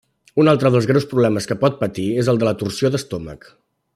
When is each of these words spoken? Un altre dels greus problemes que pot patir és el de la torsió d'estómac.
Un 0.43 0.47
altre 0.53 0.71
dels 0.75 0.87
greus 0.91 1.05
problemes 1.11 1.49
que 1.51 1.59
pot 1.65 1.77
patir 1.83 2.07
és 2.23 2.33
el 2.33 2.43
de 2.45 2.49
la 2.51 2.57
torsió 2.65 2.93
d'estómac. 2.95 3.51